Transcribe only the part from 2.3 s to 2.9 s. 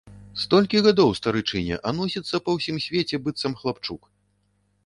па ўсім